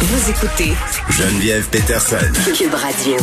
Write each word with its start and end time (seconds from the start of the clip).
Vous 0.00 0.30
écoutez 0.30 0.72
Geneviève 1.10 1.68
Peterson. 1.70 2.16
Cube 2.56 2.72
Radio. 2.72 3.16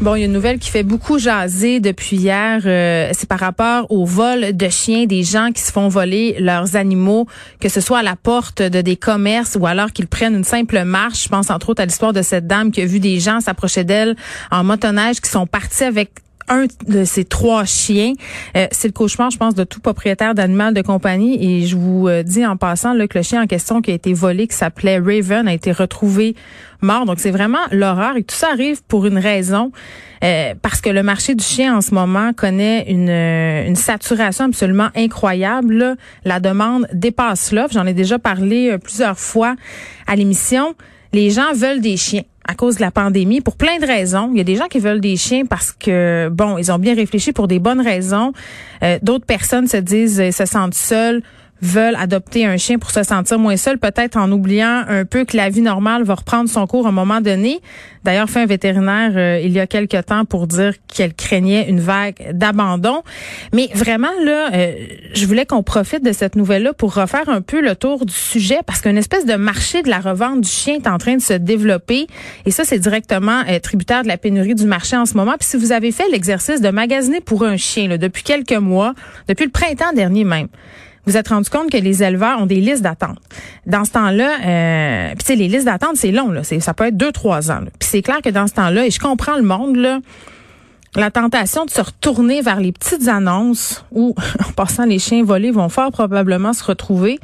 Bon, 0.00 0.14
il 0.16 0.20
y 0.20 0.22
a 0.22 0.26
une 0.26 0.32
nouvelle 0.32 0.58
qui 0.58 0.70
fait 0.70 0.82
beaucoup 0.82 1.18
jaser 1.18 1.80
depuis 1.80 2.16
hier. 2.16 2.60
euh, 2.66 3.10
c'est 3.14 3.28
par 3.28 3.38
rapport 3.40 3.90
au 3.90 4.04
vol 4.04 4.54
de 4.54 4.68
chiens 4.68 5.06
des 5.06 5.22
gens 5.22 5.50
qui 5.52 5.62
se 5.62 5.72
font 5.72 5.88
voler 5.88 6.36
leurs 6.40 6.76
animaux, 6.76 7.26
que 7.58 7.70
ce 7.70 7.80
soit 7.80 8.00
à 8.00 8.02
la 8.02 8.16
porte 8.16 8.60
de 8.60 8.82
des 8.82 8.96
commerces 8.96 9.56
ou 9.58 9.66
alors 9.66 9.92
qu'ils 9.92 10.08
prennent 10.08 10.34
une 10.34 10.44
simple 10.44 10.84
marche. 10.84 11.24
Je 11.24 11.28
pense 11.28 11.48
entre 11.48 11.70
autres 11.70 11.80
à 11.82 11.86
l'histoire 11.86 12.12
de 12.12 12.22
cette 12.22 12.46
dame 12.46 12.70
qui 12.70 12.82
a 12.82 12.86
vu 12.86 13.00
des 13.00 13.18
gens 13.18 13.40
s'approcher 13.40 13.84
d'elle 13.84 14.16
en 14.50 14.62
motoneige 14.62 15.20
qui 15.20 15.30
sont 15.30 15.46
partis 15.46 15.84
avec 15.84 16.10
un 16.48 16.66
de 16.86 17.04
ces 17.04 17.24
trois 17.24 17.64
chiens. 17.64 18.12
Euh, 18.56 18.66
c'est 18.70 18.88
le 18.88 18.92
cauchemar, 18.92 19.30
je 19.30 19.38
pense, 19.38 19.54
de 19.54 19.64
tout 19.64 19.80
propriétaire 19.80 20.34
d'animal 20.34 20.74
de 20.74 20.82
compagnie. 20.82 21.42
Et 21.42 21.66
je 21.66 21.76
vous 21.76 22.08
euh, 22.08 22.22
dis 22.22 22.44
en 22.44 22.56
passant 22.56 22.94
que 23.06 23.18
le 23.18 23.22
chien 23.22 23.42
en 23.42 23.46
question 23.46 23.80
qui 23.82 23.90
a 23.90 23.94
été 23.94 24.12
volé, 24.12 24.46
qui 24.46 24.56
s'appelait 24.56 24.98
Raven, 24.98 25.48
a 25.48 25.52
été 25.52 25.72
retrouvé 25.72 26.34
mort. 26.80 27.06
Donc 27.06 27.18
c'est 27.18 27.30
vraiment 27.30 27.58
l'horreur. 27.70 28.16
Et 28.16 28.22
tout 28.22 28.36
ça 28.36 28.48
arrive 28.52 28.82
pour 28.84 29.06
une 29.06 29.18
raison. 29.18 29.72
Euh, 30.22 30.54
parce 30.62 30.80
que 30.80 30.90
le 30.90 31.02
marché 31.02 31.34
du 31.34 31.44
chien 31.44 31.76
en 31.76 31.80
ce 31.80 31.92
moment 31.92 32.32
connaît 32.32 32.86
une, 32.88 33.76
saturation 33.76 34.46
absolument 34.46 34.88
incroyable. 34.96 35.96
La 36.24 36.40
demande 36.40 36.86
dépasse 36.92 37.52
l'offre. 37.52 37.74
J'en 37.74 37.86
ai 37.86 37.94
déjà 37.94 38.18
parlé 38.18 38.76
plusieurs 38.78 39.18
fois 39.18 39.54
à 40.06 40.16
l'émission. 40.16 40.74
Les 41.12 41.30
gens 41.30 41.52
veulent 41.52 41.80
des 41.80 41.96
chiens 41.96 42.22
à 42.46 42.54
cause 42.54 42.76
de 42.76 42.80
la 42.80 42.90
pandémie 42.90 43.40
pour 43.40 43.56
plein 43.56 43.78
de 43.78 43.86
raisons. 43.86 44.30
Il 44.32 44.38
y 44.38 44.40
a 44.40 44.44
des 44.44 44.56
gens 44.56 44.66
qui 44.66 44.78
veulent 44.78 45.00
des 45.00 45.16
chiens 45.16 45.46
parce 45.46 45.72
que 45.72 46.28
bon, 46.30 46.58
ils 46.58 46.70
ont 46.70 46.78
bien 46.78 46.94
réfléchi 46.94 47.32
pour 47.32 47.48
des 47.48 47.58
bonnes 47.58 47.80
raisons. 47.80 48.32
Euh, 48.82 48.98
D'autres 49.02 49.26
personnes 49.26 49.66
se 49.66 49.76
disent 49.76 50.20
euh, 50.20 50.30
se 50.30 50.44
sentent 50.44 50.74
seules 50.74 51.22
veulent 51.62 51.96
adopter 51.96 52.44
un 52.44 52.56
chien 52.56 52.78
pour 52.78 52.90
se 52.90 53.02
sentir 53.02 53.38
moins 53.38 53.56
seul, 53.56 53.78
peut-être 53.78 54.16
en 54.16 54.30
oubliant 54.30 54.84
un 54.86 55.04
peu 55.04 55.24
que 55.24 55.36
la 55.36 55.48
vie 55.48 55.62
normale 55.62 56.02
va 56.02 56.14
reprendre 56.14 56.48
son 56.48 56.66
cours 56.66 56.86
à 56.86 56.90
un 56.90 56.92
moment 56.92 57.20
donné. 57.20 57.60
D'ailleurs, 58.04 58.28
fait 58.28 58.40
un 58.40 58.46
vétérinaire 58.46 59.12
euh, 59.16 59.40
il 59.42 59.52
y 59.52 59.60
a 59.60 59.66
quelque 59.66 60.00
temps 60.02 60.26
pour 60.26 60.46
dire 60.46 60.74
qu'elle 60.92 61.14
craignait 61.14 61.68
une 61.68 61.80
vague 61.80 62.32
d'abandon. 62.32 63.02
Mais 63.54 63.70
vraiment, 63.74 64.12
là, 64.22 64.50
euh, 64.52 64.74
je 65.14 65.26
voulais 65.26 65.46
qu'on 65.46 65.62
profite 65.62 66.04
de 66.04 66.12
cette 66.12 66.36
nouvelle-là 66.36 66.74
pour 66.74 66.94
refaire 66.94 67.28
un 67.28 67.40
peu 67.40 67.62
le 67.62 67.74
tour 67.74 68.04
du 68.04 68.12
sujet 68.12 68.58
parce 68.66 68.82
qu'une 68.82 68.98
espèce 68.98 69.24
de 69.24 69.34
marché 69.36 69.82
de 69.82 69.88
la 69.88 70.00
revente 70.00 70.42
du 70.42 70.48
chien 70.48 70.74
est 70.74 70.86
en 70.86 70.98
train 70.98 71.16
de 71.16 71.22
se 71.22 71.32
développer. 71.32 72.06
Et 72.44 72.50
ça, 72.50 72.64
c'est 72.64 72.78
directement 72.78 73.42
euh, 73.48 73.58
tributaire 73.58 74.02
de 74.02 74.08
la 74.08 74.18
pénurie 74.18 74.54
du 74.54 74.66
marché 74.66 74.96
en 74.96 75.06
ce 75.06 75.14
moment. 75.14 75.34
Puis 75.38 75.48
si 75.48 75.56
vous 75.56 75.72
avez 75.72 75.90
fait 75.90 76.08
l'exercice 76.10 76.60
de 76.60 76.68
magasiner 76.68 77.22
pour 77.22 77.44
un 77.44 77.56
chien 77.56 77.88
là, 77.88 77.96
depuis 77.96 78.22
quelques 78.22 78.52
mois, 78.52 78.94
depuis 79.28 79.46
le 79.46 79.50
printemps 79.50 79.92
dernier 79.94 80.24
même, 80.24 80.48
vous 81.06 81.16
êtes 81.16 81.28
rendu 81.28 81.50
compte 81.50 81.70
que 81.70 81.76
les 81.76 82.02
éleveurs 82.02 82.40
ont 82.40 82.46
des 82.46 82.60
listes 82.60 82.82
d'attente. 82.82 83.18
Dans 83.66 83.84
ce 83.84 83.92
temps-là, 83.92 84.38
euh, 84.44 85.14
puis 85.24 85.36
les 85.36 85.48
listes 85.48 85.66
d'attente, 85.66 85.96
c'est 85.96 86.12
long, 86.12 86.30
là. 86.30 86.42
Ça 86.44 86.74
peut 86.74 86.86
être 86.86 86.96
deux, 86.96 87.12
trois 87.12 87.50
ans. 87.50 87.60
Puis 87.78 87.88
c'est 87.90 88.02
clair 88.02 88.20
que 88.22 88.30
dans 88.30 88.46
ce 88.46 88.54
temps-là, 88.54 88.86
et 88.86 88.90
je 88.90 89.00
comprends 89.00 89.36
le 89.36 89.42
monde, 89.42 89.76
là, 89.76 90.00
la 90.96 91.10
tentation 91.10 91.64
de 91.64 91.70
se 91.70 91.80
retourner 91.80 92.40
vers 92.40 92.60
les 92.60 92.72
petites 92.72 93.08
annonces 93.08 93.84
où, 93.90 94.14
en 94.48 94.52
passant, 94.52 94.84
les 94.84 94.98
chiens 94.98 95.24
volés 95.24 95.50
vont 95.50 95.68
fort 95.68 95.90
probablement 95.90 96.52
se 96.52 96.64
retrouver. 96.64 97.18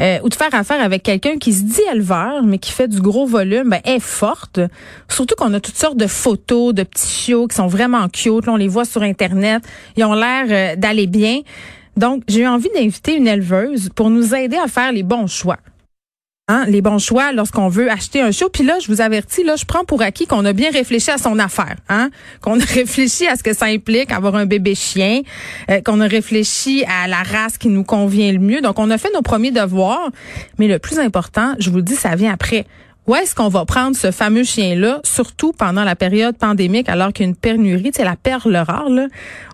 euh, 0.00 0.18
ou 0.22 0.28
de 0.28 0.34
faire 0.34 0.54
affaire 0.54 0.80
avec 0.80 1.02
quelqu'un 1.02 1.38
qui 1.38 1.52
se 1.52 1.62
dit 1.62 1.82
éleveur, 1.92 2.44
mais 2.44 2.58
qui 2.58 2.70
fait 2.70 2.86
du 2.86 3.00
gros 3.00 3.26
volume, 3.26 3.70
ben, 3.70 3.80
est 3.84 3.98
forte. 4.00 4.60
Surtout 5.08 5.34
qu'on 5.36 5.52
a 5.54 5.60
toutes 5.60 5.76
sortes 5.76 5.96
de 5.96 6.06
photos 6.06 6.72
de 6.72 6.84
petits 6.84 7.08
chiots 7.08 7.48
qui 7.48 7.56
sont 7.56 7.66
vraiment 7.66 8.08
cute. 8.08 8.46
Là, 8.46 8.52
on 8.52 8.56
les 8.56 8.68
voit 8.68 8.84
sur 8.84 9.02
Internet. 9.02 9.62
Ils 9.96 10.04
ont 10.04 10.14
l'air 10.14 10.44
euh, 10.50 10.76
d'aller 10.76 11.06
bien. 11.08 11.40
Donc, 11.98 12.22
j'ai 12.28 12.42
eu 12.42 12.46
envie 12.46 12.70
d'inviter 12.74 13.16
une 13.16 13.26
éleveuse 13.26 13.90
pour 13.94 14.08
nous 14.08 14.32
aider 14.32 14.56
à 14.56 14.68
faire 14.68 14.92
les 14.92 15.02
bons 15.02 15.26
choix. 15.26 15.58
Hein, 16.50 16.64
les 16.66 16.80
bons 16.80 16.98
choix 16.98 17.32
lorsqu'on 17.32 17.68
veut 17.68 17.90
acheter 17.90 18.22
un 18.22 18.30
chiot. 18.30 18.48
Puis 18.48 18.62
là, 18.62 18.78
je 18.80 18.86
vous 18.86 19.02
avertis, 19.02 19.42
là, 19.42 19.56
je 19.56 19.66
prends 19.66 19.84
pour 19.84 20.00
acquis 20.00 20.26
qu'on 20.26 20.44
a 20.46 20.52
bien 20.52 20.70
réfléchi 20.70 21.10
à 21.10 21.18
son 21.18 21.38
affaire, 21.40 21.76
hein, 21.88 22.10
qu'on 22.40 22.58
a 22.58 22.64
réfléchi 22.74 23.26
à 23.26 23.34
ce 23.34 23.42
que 23.42 23.52
ça 23.52 23.66
implique 23.66 24.12
avoir 24.12 24.36
un 24.36 24.46
bébé 24.46 24.76
chien, 24.76 25.22
euh, 25.70 25.82
qu'on 25.82 26.00
a 26.00 26.06
réfléchi 26.06 26.84
à 26.84 27.08
la 27.08 27.22
race 27.22 27.58
qui 27.58 27.68
nous 27.68 27.84
convient 27.84 28.32
le 28.32 28.38
mieux. 28.38 28.60
Donc, 28.60 28.78
on 28.78 28.90
a 28.90 28.96
fait 28.96 29.12
nos 29.12 29.22
premiers 29.22 29.50
devoirs. 29.50 30.10
Mais 30.58 30.68
le 30.68 30.78
plus 30.78 31.00
important, 31.00 31.54
je 31.58 31.68
vous 31.68 31.76
le 31.78 31.82
dis, 31.82 31.96
ça 31.96 32.14
vient 32.14 32.32
après. 32.32 32.64
Où 33.08 33.16
est-ce 33.16 33.34
qu'on 33.34 33.48
va 33.48 33.64
prendre 33.64 33.96
ce 33.96 34.10
fameux 34.10 34.44
chien-là, 34.44 35.00
surtout 35.02 35.52
pendant 35.52 35.82
la 35.82 35.96
période 35.96 36.36
pandémique, 36.36 36.90
alors 36.90 37.10
qu'il 37.10 37.24
y 37.24 37.26
a 37.26 37.30
une 37.30 37.36
pénurie, 37.36 37.90
c'est 37.94 38.04
la 38.04 38.16
perle 38.16 38.54
rare. 38.54 38.90
Là? 38.90 39.06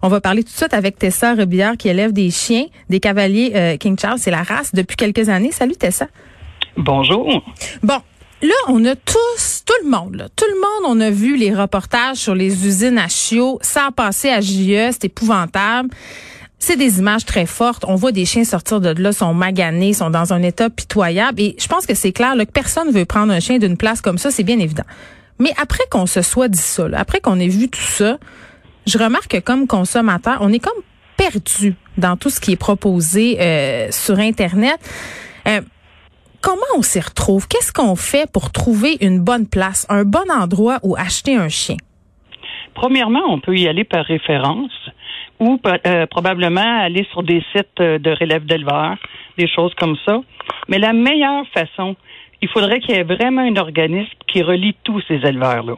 On 0.02 0.08
va 0.08 0.20
parler 0.20 0.42
tout 0.42 0.50
de 0.50 0.56
suite 0.56 0.74
avec 0.74 0.98
Tessa 0.98 1.34
Rebillard 1.34 1.76
qui 1.76 1.88
élève 1.88 2.12
des 2.12 2.32
chiens, 2.32 2.64
des 2.90 2.98
cavaliers 2.98 3.52
euh, 3.54 3.76
King 3.76 3.96
Charles. 3.96 4.18
C'est 4.18 4.32
la 4.32 4.42
race 4.42 4.74
depuis 4.74 4.96
quelques 4.96 5.28
années. 5.28 5.52
Salut 5.52 5.76
Tessa. 5.76 6.08
Bonjour. 6.76 7.44
Bon, 7.84 8.00
là, 8.42 8.54
on 8.66 8.84
a 8.86 8.96
tous, 8.96 9.62
tout 9.64 9.84
le 9.84 9.88
monde, 9.88 10.16
là, 10.16 10.26
tout 10.34 10.46
le 10.48 10.60
monde, 10.60 10.96
on 10.96 11.00
a 11.00 11.10
vu 11.10 11.36
les 11.36 11.54
reportages 11.54 12.16
sur 12.16 12.34
les 12.34 12.66
usines 12.66 12.98
à 12.98 13.06
chiots. 13.06 13.60
Ça 13.62 13.86
a 13.86 13.92
passé 13.92 14.30
à 14.30 14.40
JE, 14.40 14.90
c'est 14.90 15.04
épouvantable. 15.04 15.90
C'est 16.58 16.76
des 16.76 16.98
images 16.98 17.24
très 17.24 17.46
fortes. 17.46 17.84
On 17.86 17.94
voit 17.94 18.12
des 18.12 18.24
chiens 18.24 18.44
sortir 18.44 18.80
de 18.80 18.90
là, 19.02 19.12
sont 19.12 19.34
maganés, 19.34 19.92
sont 19.92 20.10
dans 20.10 20.32
un 20.32 20.42
état 20.42 20.70
pitoyable. 20.70 21.40
Et 21.40 21.56
je 21.58 21.66
pense 21.66 21.86
que 21.86 21.94
c'est 21.94 22.12
clair 22.12 22.34
là, 22.36 22.46
que 22.46 22.52
personne 22.52 22.90
veut 22.90 23.04
prendre 23.04 23.32
un 23.32 23.40
chien 23.40 23.58
d'une 23.58 23.76
place 23.76 24.00
comme 24.00 24.18
ça, 24.18 24.30
c'est 24.30 24.44
bien 24.44 24.58
évident. 24.58 24.84
Mais 25.38 25.50
après 25.60 25.84
qu'on 25.90 26.06
se 26.06 26.22
soit 26.22 26.48
dit 26.48 26.58
ça, 26.58 26.86
après 26.94 27.20
qu'on 27.20 27.38
ait 27.38 27.48
vu 27.48 27.68
tout 27.68 27.80
ça, 27.80 28.18
je 28.86 28.98
remarque 28.98 29.28
que 29.28 29.40
comme 29.40 29.66
consommateur, 29.66 30.38
on 30.40 30.52
est 30.52 30.58
comme 30.58 30.82
perdu 31.16 31.74
dans 31.98 32.16
tout 32.16 32.30
ce 32.30 32.40
qui 32.40 32.52
est 32.52 32.56
proposé 32.56 33.40
euh, 33.40 33.90
sur 33.90 34.18
Internet. 34.18 34.78
Euh, 35.46 35.60
comment 36.40 36.62
on 36.76 36.82
s'y 36.82 37.00
retrouve? 37.00 37.48
Qu'est-ce 37.48 37.72
qu'on 37.72 37.96
fait 37.96 38.30
pour 38.30 38.50
trouver 38.50 38.96
une 39.00 39.20
bonne 39.20 39.46
place, 39.46 39.86
un 39.88 40.04
bon 40.04 40.30
endroit 40.30 40.78
où 40.82 40.96
acheter 40.96 41.36
un 41.36 41.48
chien? 41.48 41.76
Premièrement, 42.74 43.22
on 43.28 43.40
peut 43.40 43.56
y 43.56 43.68
aller 43.68 43.84
par 43.84 44.04
référence 44.04 44.72
ou 45.40 45.60
euh, 45.66 46.06
probablement 46.06 46.82
aller 46.82 47.06
sur 47.12 47.22
des 47.22 47.42
sites 47.54 47.80
euh, 47.80 47.98
de 47.98 48.10
relève 48.10 48.44
d'éleveurs, 48.44 48.96
des 49.36 49.48
choses 49.48 49.74
comme 49.74 49.96
ça. 50.06 50.20
Mais 50.68 50.78
la 50.78 50.92
meilleure 50.92 51.46
façon, 51.48 51.96
il 52.40 52.48
faudrait 52.48 52.80
qu'il 52.80 52.94
y 52.94 52.98
ait 52.98 53.04
vraiment 53.04 53.42
un 53.42 53.56
organisme 53.56 54.12
qui 54.26 54.42
relie 54.42 54.74
tous 54.84 55.00
ces 55.08 55.16
éleveurs-là. 55.16 55.76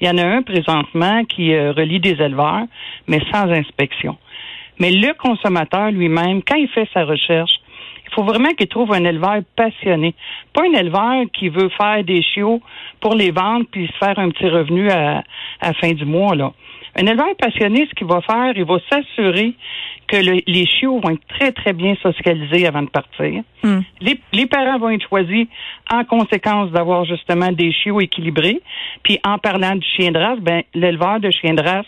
Il 0.00 0.06
y 0.06 0.10
en 0.10 0.18
a 0.18 0.26
un 0.26 0.42
présentement 0.42 1.24
qui 1.24 1.54
euh, 1.54 1.72
relie 1.72 2.00
des 2.00 2.20
éleveurs, 2.20 2.64
mais 3.06 3.20
sans 3.32 3.50
inspection. 3.50 4.16
Mais 4.78 4.90
le 4.90 5.14
consommateur 5.14 5.90
lui-même, 5.90 6.42
quand 6.42 6.56
il 6.56 6.68
fait 6.68 6.88
sa 6.92 7.04
recherche, 7.04 7.52
il 8.06 8.14
faut 8.14 8.24
vraiment 8.24 8.50
qu'il 8.50 8.68
trouve 8.68 8.92
un 8.92 9.04
éleveur 9.04 9.38
passionné. 9.56 10.14
Pas 10.52 10.62
un 10.62 10.78
éleveur 10.78 11.24
qui 11.32 11.48
veut 11.48 11.70
faire 11.70 12.04
des 12.04 12.22
chiots 12.22 12.60
pour 13.00 13.14
les 13.14 13.30
vendre 13.30 13.64
puis 13.70 13.86
se 13.86 14.04
faire 14.04 14.18
un 14.18 14.30
petit 14.30 14.48
revenu 14.48 14.90
à, 14.90 15.22
à 15.60 15.68
la 15.68 15.72
fin 15.74 15.92
du 15.92 16.04
mois, 16.04 16.34
là. 16.34 16.52
Un 16.94 17.06
éleveur 17.06 17.34
passionné, 17.38 17.86
ce 17.88 17.94
qu'il 17.94 18.06
va 18.06 18.20
faire, 18.20 18.52
il 18.54 18.64
va 18.64 18.76
s'assurer 18.90 19.54
que 20.08 20.16
le- 20.16 20.42
les 20.46 20.66
chiots 20.66 21.00
vont 21.00 21.10
être 21.10 21.26
très, 21.26 21.52
très 21.52 21.72
bien 21.72 21.94
socialisés 22.02 22.66
avant 22.66 22.82
de 22.82 22.90
partir. 22.90 23.42
Hmm. 23.62 23.80
Les, 24.00 24.20
les 24.34 24.46
parents 24.46 24.78
vont 24.78 24.90
être 24.90 25.08
choisis 25.08 25.46
en 25.90 26.04
conséquence 26.04 26.70
d'avoir 26.70 27.04
justement 27.06 27.50
des 27.50 27.72
chiots 27.72 28.00
équilibrés. 28.00 28.60
Puis 29.04 29.18
en 29.24 29.38
parlant 29.38 29.74
du 29.76 29.86
chien 29.96 30.10
de 30.10 30.18
race, 30.18 30.38
ben, 30.40 30.62
l'éleveur 30.74 31.18
de 31.20 31.30
chien 31.30 31.54
de 31.54 31.62
race, 31.62 31.86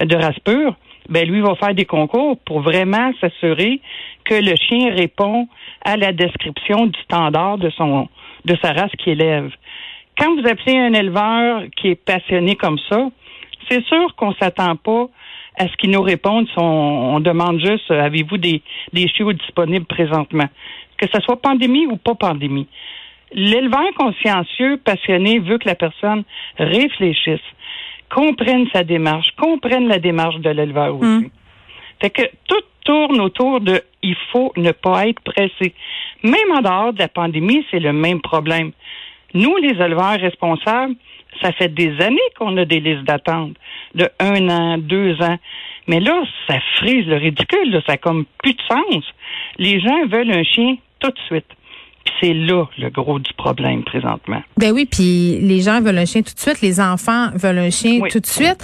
euh, 0.00 0.06
de 0.06 0.16
race 0.16 0.38
pure, 0.44 0.74
ben, 1.10 1.28
lui 1.28 1.40
va 1.40 1.54
faire 1.56 1.74
des 1.74 1.84
concours 1.84 2.38
pour 2.46 2.60
vraiment 2.60 3.12
s'assurer 3.20 3.80
que 4.24 4.34
le 4.34 4.54
chien 4.56 4.94
répond 4.94 5.46
à 5.84 5.96
la 5.96 6.12
description 6.12 6.86
du 6.86 6.98
standard 7.02 7.58
de 7.58 7.68
son, 7.70 8.08
de 8.46 8.56
sa 8.62 8.72
race 8.72 8.92
qu'il 8.98 9.12
élève. 9.20 9.50
Quand 10.18 10.34
vous 10.34 10.48
appelez 10.48 10.76
un 10.76 10.92
éleveur 10.94 11.62
qui 11.76 11.88
est 11.88 11.94
passionné 12.04 12.56
comme 12.56 12.78
ça, 12.90 13.08
c'est 13.68 13.84
sûr 13.84 14.14
qu'on 14.16 14.32
s'attend 14.34 14.76
pas 14.76 15.06
à 15.56 15.68
ce 15.68 15.76
qu'il 15.76 15.90
nous 15.90 16.02
réponde 16.02 16.46
si 16.48 16.58
on, 16.58 17.16
on 17.16 17.20
demande 17.20 17.60
juste 17.60 17.90
euh, 17.90 18.00
avez-vous 18.00 18.38
des, 18.38 18.62
des 18.92 19.08
chiots 19.08 19.32
disponibles 19.32 19.86
présentement? 19.86 20.48
Que 20.96 21.06
ce 21.12 21.20
soit 21.20 21.40
pandémie 21.40 21.86
ou 21.86 21.96
pas 21.96 22.14
pandémie. 22.14 22.66
L'éleveur 23.32 23.92
consciencieux, 23.96 24.78
passionné, 24.78 25.38
veut 25.38 25.58
que 25.58 25.68
la 25.68 25.74
personne 25.74 26.24
réfléchisse, 26.56 27.40
comprenne 28.10 28.66
sa 28.72 28.84
démarche, 28.84 29.28
comprenne 29.36 29.86
la 29.88 29.98
démarche 29.98 30.36
de 30.36 30.50
l'éleveur 30.50 30.96
aussi. 30.96 31.26
Mm. 31.26 31.30
Fait 32.00 32.10
que 32.10 32.22
tout 32.46 32.62
tourne 32.84 33.20
autour 33.20 33.60
de 33.60 33.82
il 34.02 34.16
faut 34.32 34.52
ne 34.56 34.72
pas 34.72 35.06
être 35.06 35.20
pressé. 35.20 35.74
Même 36.22 36.52
en 36.56 36.60
dehors 36.60 36.92
de 36.92 37.00
la 37.00 37.08
pandémie, 37.08 37.66
c'est 37.70 37.80
le 37.80 37.92
même 37.92 38.20
problème. 38.20 38.72
Nous, 39.34 39.56
les 39.56 39.70
éleveurs 39.70 40.18
responsables, 40.18 40.94
ça 41.42 41.52
fait 41.52 41.68
des 41.68 42.00
années 42.00 42.18
qu'on 42.38 42.56
a 42.56 42.64
des 42.64 42.80
listes 42.80 43.04
d'attente 43.04 43.54
de 43.94 44.08
un 44.18 44.48
an, 44.48 44.78
deux 44.78 45.20
ans. 45.22 45.38
Mais 45.86 46.00
là, 46.00 46.22
ça 46.46 46.58
frise 46.76 47.06
le 47.06 47.16
ridicule, 47.16 47.70
là, 47.70 47.80
ça 47.86 47.94
a 47.94 47.96
comme 47.96 48.24
plus 48.42 48.52
de 48.54 48.62
sens. 48.68 49.04
Les 49.58 49.80
gens 49.80 50.06
veulent 50.06 50.30
un 50.30 50.42
chien 50.44 50.76
tout 51.00 51.08
de 51.10 51.18
suite. 51.26 51.46
Puis 52.04 52.14
c'est 52.20 52.34
là 52.34 52.64
le 52.78 52.90
gros 52.90 53.18
du 53.18 53.32
problème 53.34 53.82
présentement. 53.84 54.42
Ben 54.56 54.72
oui, 54.72 54.86
puis 54.86 55.38
les 55.40 55.60
gens 55.60 55.80
veulent 55.80 55.98
un 55.98 56.04
chien 56.06 56.22
tout 56.22 56.34
de 56.34 56.38
suite, 56.38 56.60
les 56.62 56.80
enfants 56.80 57.28
veulent 57.34 57.58
un 57.58 57.70
chien 57.70 58.00
Oui. 58.00 58.10
tout 58.10 58.20
de 58.20 58.26
suite. 58.26 58.58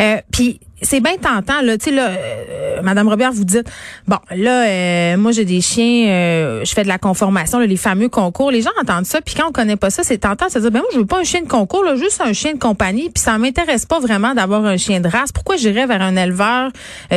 Euh, 0.00 0.16
puis 0.32 0.60
c'est 0.82 1.00
bien 1.00 1.16
tentant 1.16 1.60
là, 1.62 1.76
tu 1.78 1.86
sais 1.86 1.90
là, 1.90 2.10
euh, 2.10 2.82
Madame 2.82 3.08
Robert, 3.08 3.32
vous 3.32 3.44
dites 3.44 3.70
bon 4.08 4.18
là, 4.30 4.66
euh, 4.66 5.16
moi 5.16 5.32
j'ai 5.32 5.44
des 5.44 5.60
chiens, 5.60 6.08
euh, 6.08 6.64
je 6.64 6.72
fais 6.72 6.82
de 6.82 6.88
la 6.88 6.98
conformation, 6.98 7.58
les 7.58 7.76
fameux 7.76 8.08
concours. 8.08 8.50
Les 8.50 8.62
gens 8.62 8.70
entendent 8.80 9.06
ça, 9.06 9.20
puis 9.20 9.34
quand 9.34 9.48
on 9.48 9.52
connaît 9.52 9.76
pas 9.76 9.90
ça, 9.90 10.02
c'est 10.02 10.18
tentant 10.18 10.46
de 10.46 10.50
se 10.50 10.58
dire 10.58 10.70
ben 10.70 10.80
moi 10.80 10.88
je 10.92 10.98
veux 10.98 11.06
pas 11.06 11.20
un 11.20 11.24
chien 11.24 11.42
de 11.42 11.48
concours, 11.48 11.84
là, 11.84 11.96
juste 11.96 12.20
un 12.20 12.32
chien 12.32 12.54
de 12.54 12.58
compagnie, 12.58 13.10
puis 13.10 13.22
ça 13.22 13.38
m'intéresse 13.38 13.86
pas 13.86 14.00
vraiment 14.00 14.34
d'avoir 14.34 14.64
un 14.64 14.76
chien 14.76 15.00
de 15.00 15.08
race. 15.08 15.32
Pourquoi 15.32 15.56
j'irais 15.56 15.86
vers 15.86 16.02
un 16.02 16.16
éleveur 16.16 16.70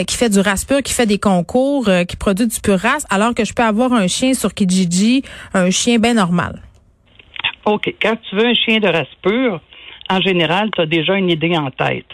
qui 0.07 0.15
fait 0.15 0.29
du 0.29 0.39
race 0.39 0.65
pur, 0.65 0.81
qui 0.81 0.93
fait 0.93 1.05
des 1.05 1.19
concours, 1.19 1.89
qui 2.07 2.15
produit 2.15 2.47
du 2.47 2.59
pur 2.59 2.79
race, 2.79 3.05
alors 3.09 3.33
que 3.33 3.45
je 3.45 3.53
peux 3.53 3.63
avoir 3.63 3.93
un 3.93 4.07
chien 4.07 4.33
sur 4.33 4.53
Kijiji, 4.53 5.23
un 5.53 5.69
chien 5.69 5.99
bien 5.99 6.13
normal? 6.13 6.61
OK. 7.65 7.93
Quand 8.01 8.15
tu 8.29 8.35
veux 8.35 8.45
un 8.45 8.53
chien 8.53 8.79
de 8.79 8.87
race 8.87 9.07
pure, 9.21 9.61
en 10.09 10.21
général, 10.21 10.69
tu 10.75 10.81
as 10.81 10.85
déjà 10.85 11.15
une 11.15 11.29
idée 11.29 11.55
en 11.57 11.71
tête. 11.71 12.05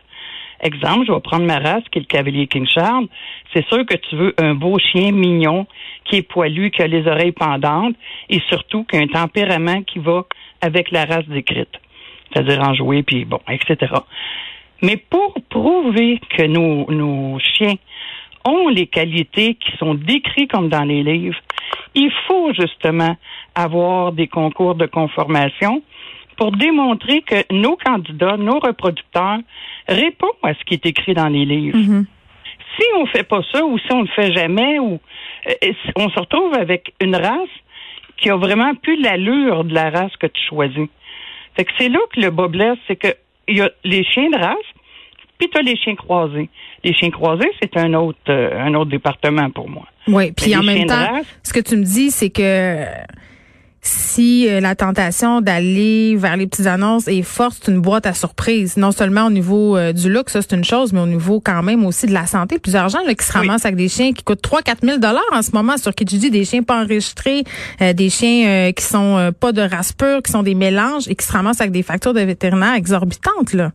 Exemple, 0.61 1.05
je 1.07 1.13
vais 1.13 1.19
prendre 1.21 1.45
ma 1.45 1.59
race, 1.59 1.83
qui 1.91 1.99
est 1.99 2.01
le 2.01 2.07
cavalier 2.07 2.47
King 2.47 2.67
Charles. 2.67 3.07
C'est 3.53 3.65
sûr 3.67 3.85
que 3.85 3.95
tu 3.95 4.15
veux 4.15 4.33
un 4.37 4.55
beau 4.55 4.77
chien 4.77 5.11
mignon, 5.11 5.67
qui 6.05 6.17
est 6.17 6.21
poilu, 6.21 6.71
qui 6.71 6.81
a 6.81 6.87
les 6.87 7.07
oreilles 7.07 7.31
pendantes, 7.31 7.95
et 8.29 8.41
surtout 8.49 8.83
qui 8.83 8.97
a 8.97 8.99
un 8.99 9.07
tempérament 9.07 9.83
qui 9.83 9.99
va 9.99 10.25
avec 10.61 10.91
la 10.91 11.05
race 11.05 11.27
décrite. 11.27 11.79
C'est-à-dire 12.31 12.61
enjoué, 12.61 13.03
puis 13.03 13.25
bon, 13.25 13.39
etc. 13.49 13.93
Mais 14.81 14.97
pour 14.97 15.35
prouver 15.49 16.19
que 16.29 16.43
nos, 16.43 16.89
nos 16.91 17.39
chiens 17.39 17.75
ont 18.45 18.69
les 18.69 18.87
qualités 18.87 19.55
qui 19.55 19.75
sont 19.77 19.93
décrites 19.93 20.51
comme 20.51 20.69
dans 20.69 20.83
les 20.83 21.03
livres, 21.03 21.39
il 21.95 22.11
faut 22.27 22.53
justement 22.53 23.15
avoir 23.55 24.11
des 24.11 24.27
concours 24.27 24.75
de 24.75 24.85
conformation 24.85 25.81
pour 26.39 26.53
démontrer 26.53 27.21
que 27.21 27.43
nos 27.53 27.75
candidats, 27.75 28.37
nos 28.37 28.59
reproducteurs 28.59 29.39
répondent 29.89 30.29
à 30.41 30.53
ce 30.53 30.63
qui 30.63 30.75
est 30.75 30.85
écrit 30.85 31.13
dans 31.13 31.27
les 31.27 31.43
livres. 31.43 31.77
Mm-hmm. 31.77 32.05
Si 32.77 32.85
on 32.95 33.05
fait 33.07 33.23
pas 33.23 33.41
ça 33.51 33.65
ou 33.65 33.77
si 33.77 33.91
on 33.91 34.03
ne 34.03 34.03
le 34.03 34.13
fait 34.15 34.31
jamais 34.31 34.79
ou 34.79 34.99
euh, 35.47 35.73
on 35.97 36.09
se 36.09 36.17
retrouve 36.17 36.53
avec 36.53 36.93
une 37.01 37.17
race 37.17 37.49
qui 38.17 38.29
a 38.29 38.37
vraiment 38.37 38.73
plus 38.75 39.01
l'allure 39.01 39.65
de 39.65 39.73
la 39.73 39.89
race 39.89 40.15
que 40.17 40.27
tu 40.27 40.41
choisis. 40.47 40.87
Fait 41.55 41.65
que 41.65 41.71
c'est 41.77 41.89
là 41.89 41.99
que 42.13 42.21
le 42.21 42.29
bas 42.29 42.47
blesse, 42.47 42.77
c'est 42.87 42.95
que 42.95 43.09
il 43.49 43.57
y 43.57 43.61
a 43.61 43.69
les 43.83 44.05
chiens 44.05 44.29
de 44.29 44.37
race, 44.37 44.55
puis 45.39 45.49
tu 45.49 45.57
as 45.57 45.61
les 45.61 45.75
chiens 45.75 45.95
croisés. 45.95 46.49
Les 46.85 46.93
chiens 46.93 47.11
croisés, 47.11 47.51
c'est 47.61 47.75
un 47.75 47.93
autre 47.95 48.17
euh, 48.29 48.57
un 48.57 48.73
autre 48.75 48.91
département 48.91 49.49
pour 49.49 49.67
moi. 49.67 49.87
Oui, 50.07 50.31
puis 50.31 50.55
en 50.55 50.63
même 50.63 50.85
temps, 50.85 51.21
ce 51.43 51.51
que 51.51 51.59
tu 51.59 51.75
me 51.75 51.83
dis, 51.83 52.11
c'est 52.11 52.29
que 52.29 52.85
si 53.81 54.47
euh, 54.49 54.59
la 54.59 54.75
tentation 54.75 55.41
d'aller 55.41 56.15
vers 56.15 56.35
les 56.35 56.47
petites 56.47 56.67
annonces 56.67 57.07
est 57.07 57.21
forte, 57.21 57.59
c'est 57.61 57.71
une 57.71 57.81
boîte 57.81 58.05
à 58.05 58.13
surprise. 58.13 58.77
Non 58.77 58.91
seulement 58.91 59.27
au 59.27 59.29
niveau 59.29 59.77
euh, 59.77 59.93
du 59.93 60.11
look, 60.11 60.29
ça 60.29 60.41
c'est 60.41 60.55
une 60.55 60.63
chose, 60.63 60.91
mais 60.91 60.99
au 60.99 61.05
niveau 61.07 61.39
quand 61.39 61.63
même 61.63 61.85
aussi 61.85 62.05
de 62.05 62.13
la 62.13 62.25
santé. 62.25 62.59
Plusieurs 62.59 62.89
gens 62.89 62.99
là, 63.05 63.13
qui 63.13 63.25
se 63.25 63.31
ramassent 63.31 63.65
avec 63.65 63.77
des 63.77 63.87
chiens 63.87 64.11
qui 64.11 64.23
coûtent 64.23 64.43
3-4 64.43 64.83
000 64.83 64.97
dollars 64.97 65.21
en 65.31 65.41
ce 65.41 65.51
moment 65.51 65.77
sur 65.77 65.93
Kijiji, 65.93 66.29
des 66.29 66.45
chiens 66.45 66.63
pas 66.63 66.83
enregistrés, 66.83 67.43
euh, 67.81 67.93
des 67.93 68.09
chiens 68.09 68.71
qui 68.73 68.83
sont 68.83 69.31
pas 69.39 69.51
de 69.51 69.61
race 69.61 69.93
pure, 69.93 70.21
qui 70.21 70.31
sont 70.31 70.43
des 70.43 70.55
mélanges 70.55 71.07
et 71.07 71.15
qui 71.15 71.25
se 71.25 71.31
ramassent 71.31 71.61
avec 71.61 71.71
des 71.71 71.83
factures 71.83 72.13
de 72.13 72.21
vétérinaires 72.21 72.75
exorbitantes. 72.75 73.53
Là. 73.53 73.71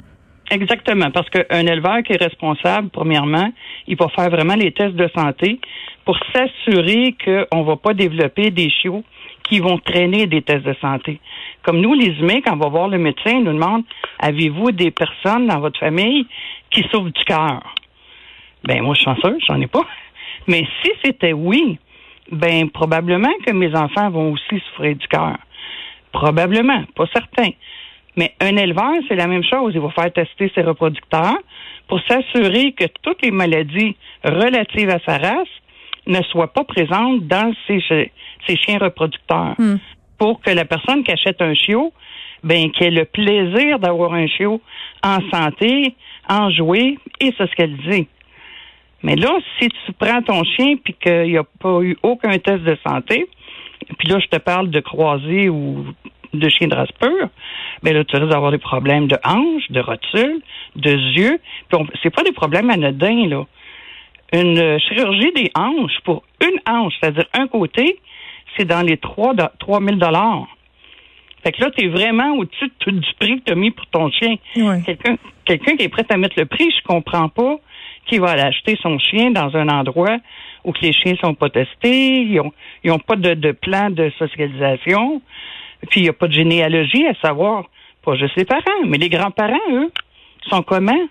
Exactement, 0.51 1.11
parce 1.11 1.29
qu'un 1.31 1.67
éleveur 1.67 2.03
qui 2.03 2.13
est 2.13 2.23
responsable, 2.23 2.91
premièrement, 2.91 3.51
il 3.87 3.97
va 3.97 4.09
faire 4.09 4.31
vraiment 4.31 4.55
les 4.55 4.73
tests 4.73 4.95
de 4.95 5.09
santé 5.15 5.59
pour 6.05 6.19
s'assurer 6.33 7.17
qu'on 7.25 7.61
ne 7.61 7.67
va 7.67 7.77
pas 7.77 7.95
développer 7.95 8.51
des 8.51 8.69
chiots 8.71 9.03
qui 9.45 9.61
vont 9.61 9.79
traîner 9.79 10.27
des 10.27 10.43
tests 10.43 10.65
de 10.65 10.75
santé. 10.81 11.21
Comme 11.63 11.81
nous, 11.81 11.95
les 11.95 12.19
humains, 12.19 12.41
quand 12.45 12.55
on 12.55 12.59
va 12.59 12.69
voir 12.69 12.89
le 12.89 12.99
médecin, 12.99 13.41
nous 13.41 13.53
demande 13.53 13.85
avez-vous 14.19 14.73
des 14.73 14.91
personnes 14.91 15.47
dans 15.47 15.61
votre 15.61 15.79
famille 15.79 16.27
qui 16.71 16.83
souffrent 16.91 17.13
du 17.13 17.25
cœur? 17.25 17.63
Ben 18.65 18.83
moi, 18.83 18.95
je 18.95 19.01
suis 19.01 19.05
chanceuse, 19.05 19.43
j'en 19.47 19.61
ai 19.61 19.67
pas. 19.67 19.85
Mais 20.47 20.67
si 20.83 20.91
c'était 21.05 21.33
oui, 21.33 21.79
ben 22.33 22.71
probablement 22.71 23.33
que 23.47 23.53
mes 23.53 23.75
enfants 23.75 24.11
vont 24.11 24.33
aussi 24.33 24.63
souffrir 24.69 24.97
du 24.97 25.07
cœur. 25.09 25.37
Probablement, 26.13 26.85
pas 26.95 27.07
certain. 27.13 27.51
Mais 28.17 28.35
un 28.41 28.57
éleveur, 28.57 28.93
c'est 29.09 29.17
la 29.17 29.27
même 29.27 29.45
chose. 29.45 29.73
Il 29.75 29.81
va 29.81 29.91
faire 29.91 30.13
tester 30.13 30.51
ses 30.55 30.63
reproducteurs 30.63 31.39
pour 31.89 32.01
s'assurer 32.03 32.73
que 32.73 32.85
toutes 33.03 33.23
les 33.23 33.31
maladies 33.31 33.97
relatives 34.25 34.91
à 34.91 35.01
sa 35.01 35.19
race 35.19 35.49
ne 36.07 36.23
soient 36.23 36.53
pas 36.53 36.65
présentes 36.65 37.27
dans 37.27 37.53
ses, 37.67 37.81
ses 38.47 38.57
chiens 38.57 38.79
reproducteurs. 38.79 39.55
Hmm. 39.59 39.77
Pour 40.19 40.41
que 40.41 40.51
la 40.51 40.65
personne 40.65 41.03
qui 41.03 41.11
achète 41.11 41.43
un 41.43 41.55
chiot, 41.55 41.93
ben, 42.45 42.71
qui 42.71 42.85
ait 42.85 42.91
le 42.91 43.05
plaisir 43.05 43.79
d'avoir 43.79 44.13
un 44.13 44.27
chiot 44.27 44.61
en 45.03 45.19
santé, 45.31 45.95
en 46.29 46.51
jouer, 46.51 46.99
et 47.21 47.33
c'est 47.37 47.51
ce 47.51 47.55
qu'elle 47.55 47.77
dit. 47.77 48.07
Mais 49.03 49.17
là, 49.17 49.31
si 49.59 49.69
tu 49.69 49.93
prends 49.99 50.23
ton 50.23 50.43
chien 50.45 50.77
puis 50.83 50.95
qu'il 50.95 51.31
n'y 51.31 51.37
a 51.37 51.45
pas 51.45 51.81
eu 51.81 51.97
aucun 52.03 52.39
test 52.39 52.63
de 52.63 52.77
santé, 52.87 53.29
puis 53.99 54.09
là, 54.09 54.19
je 54.19 54.27
te 54.27 54.39
parle 54.39 54.71
de 54.71 54.81
croisé 54.81 55.49
ou 55.49 55.85
de 56.33 56.49
chien 56.49 56.69
de 56.69 56.75
race 56.75 56.93
pure, 57.01 57.29
ben 57.83 57.95
là, 57.95 58.05
tu 58.05 58.17
risques 58.17 58.31
d'avoir 58.31 58.51
des 58.51 58.59
problèmes 58.59 59.07
de 59.07 59.17
hanches, 59.25 59.71
de 59.71 59.81
rotules, 59.81 60.41
de 60.77 60.91
yeux. 60.91 61.39
C'est 62.03 62.15
pas 62.15 62.23
des 62.23 62.33
problèmes 62.33 62.71
anodins, 62.71 63.27
là. 63.29 63.45
Une 64.35 64.81
chirurgie 64.81 65.33
des 65.33 65.51
hanches 65.55 66.01
pour 66.05 66.25
une 66.43 66.59
hanche, 66.67 66.95
c'est-à-dire 67.01 67.27
un 67.35 67.47
côté, 67.47 67.99
c'est 68.57 68.65
dans 68.65 68.83
les 68.83 68.97
3, 68.97 69.35
3 69.59 69.81
000 69.81 69.99
Fait 71.43 71.53
que 71.53 71.63
là, 71.63 71.71
tu 71.71 71.85
es 71.85 71.89
vraiment 71.89 72.35
au-dessus 72.37 72.71
de, 72.87 72.91
du 72.91 73.15
prix 73.19 73.39
que 73.39 73.45
tu 73.45 73.53
as 73.53 73.55
mis 73.55 73.71
pour 73.71 73.87
ton 73.87 74.11
chien. 74.11 74.37
Quelqu'un 75.45 75.77
qui 75.77 75.85
est 75.85 75.89
prêt 75.89 76.07
à 76.09 76.17
mettre 76.17 76.39
le 76.39 76.47
prix, 76.47 76.69
je 76.71 76.83
comprends 76.85 77.29
pas 77.29 77.59
qui 78.07 78.19
va 78.19 78.31
aller 78.31 78.43
acheter 78.43 78.77
son 78.83 78.99
chien 78.99 79.31
dans 79.31 79.57
un 79.57 79.69
endroit 79.69 80.17
où 80.65 80.73
que 80.73 80.81
les 80.81 80.93
chiens 80.93 81.15
sont 81.23 81.35
pas 81.35 81.51
testés, 81.51 82.23
ils 82.23 82.41
ont, 82.41 82.53
ils 82.83 82.91
ont 82.91 82.99
pas 82.99 83.17
de, 83.17 83.35
de 83.35 83.53
plan 83.53 83.91
de 83.91 84.11
socialisation, 84.19 85.23
puis 85.91 86.01
il 86.01 86.03
n'y 86.05 86.09
a 86.09 86.13
pas 86.13 86.29
de 86.29 86.33
généalogie 86.33 87.07
à 87.07 87.15
savoir, 87.21 87.65
pas 88.05 88.17
juste 88.17 88.37
les 88.37 88.45
parents, 88.45 88.85
mais 88.87 88.99
les 88.99 89.09
grands-parents, 89.09 89.59
eux, 89.71 89.91
sont 90.51 90.63
comment? 90.63 91.09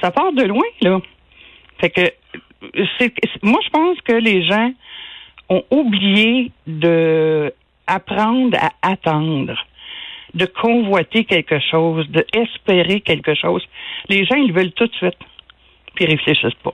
Ça 0.00 0.10
part 0.10 0.32
de 0.32 0.42
loin, 0.42 0.66
là. 0.82 1.00
Fait 1.84 1.90
que, 1.90 2.80
c'est, 2.98 3.12
moi, 3.42 3.60
je 3.62 3.68
pense 3.68 4.00
que 4.00 4.14
les 4.14 4.42
gens 4.46 4.72
ont 5.50 5.62
oublié 5.70 6.50
de 6.66 7.52
apprendre 7.86 8.56
à 8.58 8.70
attendre, 8.80 9.54
de 10.32 10.46
convoiter 10.46 11.26
quelque 11.26 11.58
chose, 11.60 12.08
de 12.08 12.24
espérer 12.32 13.02
quelque 13.02 13.34
chose. 13.34 13.62
Les 14.08 14.24
gens, 14.24 14.36
ils 14.36 14.54
veulent 14.54 14.72
tout 14.72 14.86
de 14.86 14.94
suite, 14.94 15.18
puis 15.94 16.06
ils 16.06 16.10
réfléchissent 16.12 16.54
pas. 16.62 16.72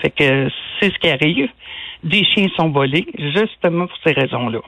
Fait 0.00 0.10
que 0.10 0.50
c'est 0.80 0.92
ce 0.92 0.98
qui 0.98 1.08
arrive. 1.08 1.48
Des 2.02 2.24
chiens 2.24 2.48
sont 2.56 2.70
volés, 2.70 3.06
justement 3.16 3.86
pour 3.86 3.98
ces 4.04 4.12
raisons-là. 4.12 4.58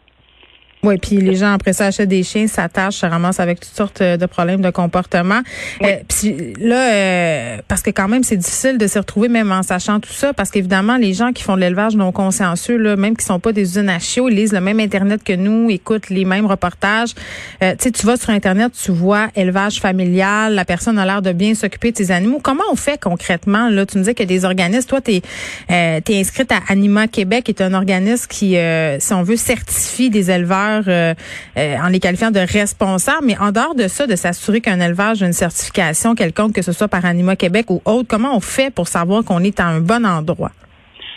Oui, 0.84 0.98
puis 0.98 1.16
les 1.16 1.34
gens 1.34 1.54
après 1.54 1.72
ça 1.72 1.86
achètent 1.86 2.10
des 2.10 2.22
chiens, 2.22 2.46
s'attachent, 2.46 2.96
se 2.96 3.06
ramassent 3.06 3.40
avec 3.40 3.58
toutes 3.58 3.74
sortes 3.74 4.02
euh, 4.02 4.18
de 4.18 4.26
problèmes 4.26 4.60
de 4.60 4.68
comportement. 4.68 5.40
Euh, 5.82 5.96
puis 6.06 6.52
là, 6.60 6.92
euh, 6.92 7.56
parce 7.68 7.80
que 7.80 7.88
quand 7.88 8.06
même 8.06 8.22
c'est 8.22 8.36
difficile 8.36 8.76
de 8.76 8.86
se 8.86 8.98
retrouver 8.98 9.28
même 9.28 9.50
en 9.50 9.62
sachant 9.62 9.98
tout 9.98 10.12
ça, 10.12 10.34
parce 10.34 10.50
qu'évidemment 10.50 10.98
les 10.98 11.14
gens 11.14 11.32
qui 11.32 11.42
font 11.42 11.56
de 11.56 11.62
l'élevage 11.62 11.96
non 11.96 12.12
consciencieux, 12.12 12.76
là, 12.76 12.96
même 12.96 13.16
qui 13.16 13.24
sont 13.24 13.40
pas 13.40 13.52
des 13.52 13.62
usines 13.62 13.88
à 13.88 13.98
chiots, 13.98 14.28
ils 14.28 14.36
lisent 14.36 14.52
le 14.52 14.60
même 14.60 14.78
internet 14.78 15.24
que 15.24 15.32
nous, 15.32 15.70
écoutent 15.70 16.10
les 16.10 16.26
mêmes 16.26 16.44
reportages. 16.44 17.14
tu 17.60 17.66
sais, 17.78 17.90
tu 17.90 18.04
vas 18.06 18.18
sur 18.18 18.30
internet, 18.30 18.72
tu 18.72 18.92
vois 18.92 19.28
élevage 19.36 19.80
familial, 19.80 20.54
la 20.54 20.66
personne 20.66 20.98
a 20.98 21.06
l'air 21.06 21.22
de 21.22 21.32
bien 21.32 21.54
s'occuper 21.54 21.92
de 21.92 21.96
ses 21.96 22.10
animaux. 22.10 22.40
Comment 22.42 22.64
on 22.70 22.76
fait 22.76 23.00
concrètement 23.00 23.70
là? 23.70 23.86
Tu 23.86 23.96
me 23.96 24.04
dis 24.04 24.14
qu'il 24.14 24.30
y 24.30 24.34
a 24.34 24.38
des 24.38 24.44
organismes. 24.44 24.88
Toi, 24.88 25.00
tu 25.00 25.22
es, 25.68 26.02
inscrite 26.10 26.52
à 26.52 26.60
Anima 26.68 27.08
Québec, 27.08 27.44
qui 27.44 27.52
est 27.52 27.62
un 27.62 27.72
organisme 27.72 28.26
qui, 28.28 28.56
si 28.98 29.12
on 29.14 29.22
veut, 29.22 29.36
certifie 29.36 30.10
des 30.10 30.30
éleveurs 30.30 30.73
euh, 30.86 31.14
euh, 31.56 31.76
en 31.78 31.88
les 31.88 32.00
qualifiant 32.00 32.30
de 32.30 32.40
responsables, 32.40 33.26
mais 33.26 33.38
en 33.38 33.52
dehors 33.52 33.74
de 33.74 33.88
ça, 33.88 34.06
de 34.06 34.16
s'assurer 34.16 34.60
qu'un 34.60 34.80
élevage 34.80 35.22
a 35.22 35.26
une 35.26 35.32
certification 35.32 36.14
quelconque, 36.14 36.54
que 36.54 36.62
ce 36.62 36.72
soit 36.72 36.88
par 36.88 37.04
Anima 37.04 37.36
Québec 37.36 37.66
ou 37.70 37.80
autre, 37.84 38.08
comment 38.08 38.36
on 38.36 38.40
fait 38.40 38.72
pour 38.74 38.88
savoir 38.88 39.24
qu'on 39.24 39.40
est 39.40 39.60
à 39.60 39.66
un 39.66 39.80
bon 39.80 40.04
endroit? 40.04 40.50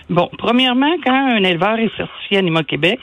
Bon, 0.09 0.29
premièrement, 0.37 0.93
quand 1.03 1.35
un 1.35 1.43
éleveur 1.43 1.79
est 1.79 1.95
certifié 1.97 2.37
Anima 2.37 2.63
Québec, 2.63 2.99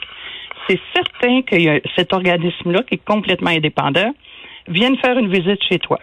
c'est 0.67 0.79
certain 0.93 1.41
que 1.43 1.81
cet 1.95 2.13
organisme-là, 2.13 2.83
qui 2.83 2.95
est 2.95 3.05
complètement 3.05 3.51
indépendant, 3.51 4.13
vienne 4.67 4.97
faire 4.97 5.17
une 5.17 5.31
visite 5.31 5.63
chez 5.69 5.79
toi. 5.79 5.99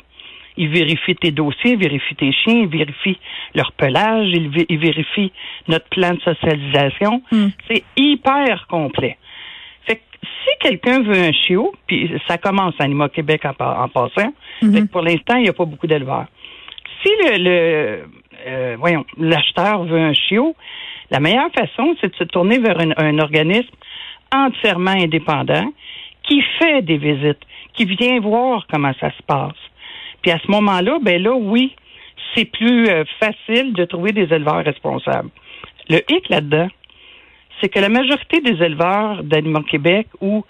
Il 0.56 0.68
vérifie 0.68 1.16
tes 1.16 1.30
dossiers, 1.30 1.72
il 1.72 1.78
vérifie 1.78 2.14
tes 2.14 2.30
chiens, 2.32 2.60
il 2.60 2.68
vérifie 2.68 3.18
leur 3.54 3.72
pelage, 3.72 4.28
il, 4.28 4.78
vérifie 4.78 5.32
notre 5.66 5.88
plan 5.88 6.12
de 6.12 6.20
socialisation. 6.20 7.22
Hmm. 7.32 7.48
C'est 7.68 7.82
hyper 7.96 8.66
complet 8.68 9.16
si 10.22 10.41
quelqu'un 10.62 11.02
veut 11.02 11.18
un 11.18 11.32
chiot, 11.32 11.72
puis 11.86 12.10
ça 12.28 12.38
commence 12.38 12.74
à 12.78 12.84
Anima 12.84 13.08
Québec 13.08 13.42
en, 13.44 13.88
passant, 13.88 14.32
mhm. 14.62 14.88
pour 14.88 15.02
l'instant, 15.02 15.36
il 15.36 15.42
n'y 15.42 15.48
a 15.48 15.52
pas 15.52 15.64
beaucoup 15.64 15.86
d'éleveurs. 15.86 16.26
Si 17.02 17.10
le, 17.20 18.04
euh, 18.46 18.76
voyons, 18.78 19.04
l'acheteur 19.18 19.84
veut 19.84 19.98
un 19.98 20.12
chiot, 20.12 20.54
la 21.10 21.20
meilleure 21.20 21.50
façon, 21.52 21.94
c'est 22.00 22.10
de 22.10 22.16
se 22.16 22.24
tourner 22.24 22.58
vers 22.58 22.78
un, 22.78 23.18
organisme 23.18 23.74
entièrement 24.32 24.92
indépendant 24.92 25.70
qui 26.22 26.42
fait 26.58 26.82
des 26.82 26.96
visites, 26.96 27.42
qui 27.74 27.84
vient 27.84 28.20
voir 28.20 28.66
comment 28.70 28.92
ça 29.00 29.10
se 29.10 29.22
passe. 29.26 29.58
Puis 30.22 30.30
à 30.30 30.38
ce 30.38 30.50
moment-là, 30.50 30.98
ben 31.02 31.20
là, 31.20 31.34
oui, 31.34 31.74
c'est 32.34 32.44
plus 32.44 32.88
euh, 32.88 33.04
facile 33.18 33.72
de 33.74 33.84
trouver 33.84 34.12
des 34.12 34.32
éleveurs 34.32 34.64
responsables. 34.64 35.28
Le 35.90 35.98
hic 36.08 36.28
là-dedans, 36.28 36.68
c'est 37.62 37.68
que 37.68 37.78
la 37.78 37.88
majorité 37.88 38.40
des 38.40 38.62
éleveurs 38.62 39.22
d'Animaux 39.22 39.62
Québec 39.62 40.08
ou 40.20 40.44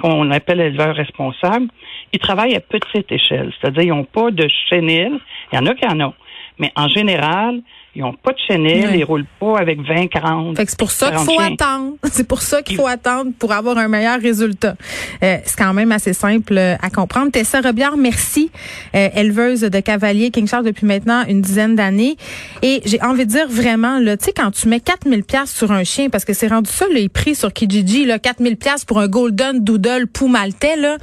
qu'on 0.00 0.30
appelle 0.30 0.60
éleveurs 0.60 0.94
responsables, 0.94 1.68
ils 2.12 2.18
travaillent 2.18 2.54
à 2.54 2.60
petite 2.60 3.10
échelle. 3.10 3.52
C'est-à-dire, 3.60 3.82
ils 3.82 3.88
n'ont 3.88 4.04
pas 4.04 4.30
de 4.30 4.46
chenille. 4.68 5.18
Il 5.52 5.56
y 5.56 5.58
en 5.58 5.66
a 5.66 5.74
qui 5.74 5.86
en 5.86 6.00
ont. 6.00 6.14
Mais 6.58 6.72
en 6.76 6.88
général, 6.88 7.62
ils 7.94 8.02
n'ont 8.02 8.12
pas 8.12 8.32
de 8.32 8.38
chenille, 8.46 8.86
ils 8.92 9.00
ils 9.00 9.04
roulent 9.04 9.26
pas 9.40 9.58
avec 9.58 9.80
20, 9.80 10.06
40. 10.06 10.56
c'est 10.58 10.78
pour 10.78 10.90
ça 10.90 11.10
qu'il 11.10 11.24
faut 11.24 11.40
attendre. 11.40 11.94
C'est 12.12 12.26
pour 12.26 12.42
ça 12.42 12.62
qu'il 12.62 12.76
faut 12.76 12.86
attendre 12.86 13.32
pour 13.38 13.52
avoir 13.52 13.78
un 13.78 13.88
meilleur 13.88 14.20
résultat. 14.20 14.74
Euh, 15.22 15.38
c'est 15.44 15.56
quand 15.56 15.72
même 15.72 15.92
assez 15.92 16.12
simple 16.12 16.56
euh, 16.56 16.76
à 16.82 16.90
comprendre. 16.90 17.30
Tessa 17.30 17.60
Robillard, 17.60 17.96
merci, 17.96 18.50
euh, 18.94 19.08
éleveuse 19.14 19.62
de 19.62 19.80
cavaliers 19.80 20.30
King 20.30 20.46
Charles 20.46 20.64
depuis 20.64 20.86
maintenant 20.86 21.24
une 21.26 21.40
dizaine 21.40 21.76
d'années. 21.76 22.16
Et 22.62 22.80
j'ai 22.84 23.00
envie 23.02 23.26
de 23.26 23.30
dire 23.30 23.48
vraiment, 23.48 23.98
là, 23.98 24.16
tu 24.16 24.26
sais, 24.26 24.32
quand 24.32 24.50
tu 24.50 24.68
mets 24.68 24.80
4000 24.80 25.24
pièces 25.24 25.54
sur 25.54 25.72
un 25.72 25.84
chien, 25.84 26.10
parce 26.10 26.24
que 26.24 26.32
c'est 26.32 26.48
rendu 26.48 26.70
ça 26.70 26.86
les 26.92 27.08
prix 27.08 27.34
sur 27.34 27.52
Kijiji, 27.52 28.04
là, 28.04 28.18
4000 28.18 28.56
pièces 28.56 28.84
pour 28.84 29.00
un 29.00 29.08
Golden 29.08 29.64
Doodle 29.64 30.06
Pou 30.06 30.28
Maltais, 30.28 30.76
là. 30.76 30.96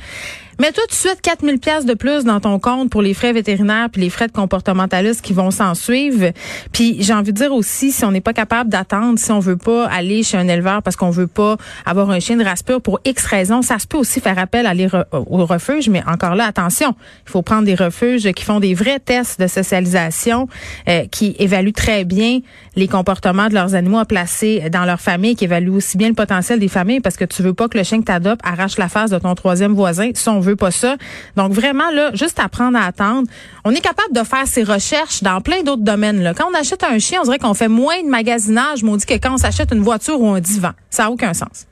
Mets-toi 0.60 0.84
tout 0.88 0.90
de 0.90 0.94
suite 0.96 1.22
4000 1.22 1.60
pièces 1.60 1.86
de 1.86 1.94
plus 1.94 2.24
dans 2.24 2.40
ton 2.40 2.58
compte 2.58 2.90
pour 2.90 3.04
les 3.04 3.14
frais 3.14 3.32
vétérinaires 3.32 3.90
puis 3.92 4.02
les 4.02 4.10
frais 4.10 4.26
de 4.26 4.32
comportementaliste 4.32 5.22
qui 5.22 5.34
vont 5.34 5.52
s'en 5.52 5.76
suivre. 5.76 6.32
Puis 6.72 6.98
j'ai 7.00 7.14
envie 7.14 7.32
de 7.32 7.38
dire 7.38 7.54
aussi, 7.54 7.92
si 7.92 8.04
on 8.06 8.10
n'est 8.10 8.22
pas 8.22 8.34
capable 8.34 8.72
d'attendre, 8.72 9.20
si 9.20 9.32
on 9.32 9.40
veut 9.40 9.56
pas 9.56 9.86
aller 9.86 10.24
chez 10.24 10.36
un 10.36 10.48
éleveur 10.48 10.82
parce 10.82 10.96
qu'on 10.96 11.12
veut 11.12 11.28
pas 11.28 11.58
avoir 11.86 12.10
un 12.10 12.20
chien 12.20 12.38
de 12.38 12.44
race 12.44 12.64
pure 12.64 12.82
pour 12.82 13.00
X 13.06 13.24
raisons, 13.26 13.62
ça 13.62 13.78
se 13.78 13.86
peut 13.86 14.00
aussi 14.00 14.20
faire 14.20 14.40
appel 14.40 14.66
à 14.66 14.72
aller 14.72 14.90
au 15.12 15.46
refuge. 15.46 15.90
Mais 15.90 16.02
encore 16.08 16.34
là, 16.34 16.46
attention, 16.46 16.96
il 17.28 17.32
faut 17.32 17.44
prendre 17.44 17.66
des 17.66 17.76
refuges 17.76 18.32
qui 18.32 18.44
font 18.44 18.60
des 18.60 18.74
vrais 18.74 19.00
tests 19.00 19.40
de 19.40 19.46
socialisation, 19.46 20.48
euh, 20.90 21.06
qui 21.12 21.36
évaluent 21.38 21.72
très 21.72 22.04
bien 22.04 22.40
les 22.76 22.88
comportements 22.88 23.48
de 23.48 23.54
leurs 23.54 23.76
animaux 23.76 24.00
à 24.00 24.06
placer 24.06 24.72
dans 24.72 24.86
leur 24.86 25.02
famille, 25.02 25.36
qui 25.36 25.44
évaluent 25.44 25.70
aussi 25.76 25.98
bien 25.98 26.08
le 26.08 26.16
potentiel 26.16 26.58
des 26.58 26.68
familles 26.68 27.00
parce 27.00 27.16
que 27.16 27.26
tu 27.26 27.44
veux 27.44 27.54
pas 27.54 27.68
que 27.68 27.78
le 27.78 27.84
chien 27.84 28.00
que 28.00 28.06
tu 28.06 28.12
adoptes 28.12 28.42
arrache 28.44 28.80
la 28.80 28.90
face 28.90 29.12
de 29.12 29.20
ton 29.20 29.36
troisième 29.36 29.74
voisin. 29.74 30.10
Si 30.16 30.28
pas 30.56 30.72
ça. 30.72 30.98
Donc 31.36 31.52
vraiment 31.52 31.92
là, 31.92 32.12
juste 32.14 32.40
apprendre 32.40 32.78
à 32.78 32.86
attendre. 32.86 33.28
On 33.66 33.72
est 33.72 33.82
capable 33.82 34.14
de 34.14 34.24
faire 34.24 34.48
ces 34.48 34.64
recherches 34.64 35.24
dans 35.24 35.42
plein 35.42 35.62
d'autres 35.64 35.84
domaines. 35.84 36.24
Là. 36.24 36.34
Quand 36.34 36.48
on 36.50 36.54
achète 36.54 36.84
un 36.84 37.00
chien, 37.00 37.20
on 37.22 37.24
dirait 37.26 37.40
qu'on 37.40 37.54
fait 37.54 37.68
moins 37.68 38.02
de 38.02 38.08
magasinage, 38.08 38.84
on 38.84 38.96
dit 38.96 39.06
que 39.06 39.14
quand 39.14 39.34
on 39.34 39.38
s'achète 39.38 39.72
une 39.72 39.82
voiture 39.82 40.20
ou 40.22 40.30
un 40.30 40.40
divan, 40.40 40.72
ça 40.90 41.04
n'a 41.04 41.12
aucun 41.12 41.34
sens. 41.34 41.67